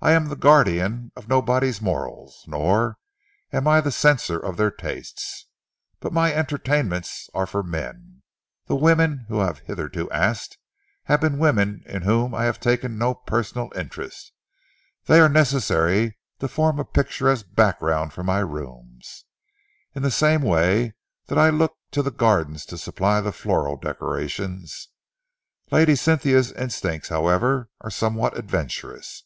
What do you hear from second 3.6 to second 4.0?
I the